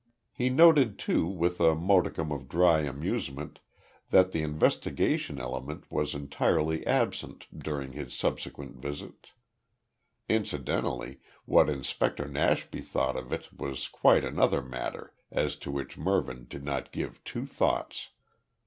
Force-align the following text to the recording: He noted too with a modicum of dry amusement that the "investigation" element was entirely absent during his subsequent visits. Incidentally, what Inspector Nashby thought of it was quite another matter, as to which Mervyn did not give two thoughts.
He 0.31 0.49
noted 0.49 0.97
too 0.97 1.27
with 1.27 1.59
a 1.61 1.75
modicum 1.75 2.31
of 2.31 2.49
dry 2.49 2.79
amusement 2.79 3.59
that 4.09 4.31
the 4.31 4.41
"investigation" 4.41 5.39
element 5.39 5.83
was 5.91 6.15
entirely 6.15 6.83
absent 6.87 7.45
during 7.55 7.91
his 7.91 8.11
subsequent 8.15 8.77
visits. 8.77 9.33
Incidentally, 10.27 11.19
what 11.45 11.69
Inspector 11.69 12.27
Nashby 12.27 12.81
thought 12.81 13.15
of 13.15 13.31
it 13.31 13.49
was 13.55 13.87
quite 13.87 14.25
another 14.25 14.63
matter, 14.63 15.13
as 15.29 15.55
to 15.57 15.69
which 15.69 15.99
Mervyn 15.99 16.45
did 16.49 16.63
not 16.63 16.91
give 16.91 17.23
two 17.23 17.45
thoughts. 17.45 18.09